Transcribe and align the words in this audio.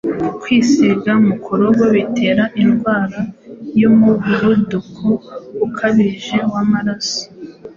kwisiga 0.41 1.11
mukorogo 1.27 1.83
bitera 1.93 2.43
indwara 2.61 3.19
y’umuvuduko 3.79 5.05
ukabije 5.65 6.37
w’amaraso 6.51 7.21